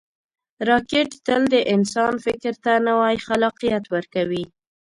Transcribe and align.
راکټ 0.69 1.09
تل 1.25 1.41
د 1.53 1.55
انسان 1.73 2.13
فکر 2.25 2.53
ته 2.63 2.71
نوی 2.87 3.15
خلاقیت 3.25 3.83
ورکوي 3.95 4.43